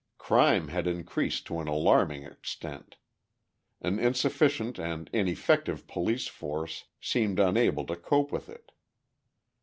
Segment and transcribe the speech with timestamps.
[0.17, 2.95] Crime had increased to an alarming extent;
[3.81, 8.71] an insufficient and ineffective police force seemed unable to cope with it.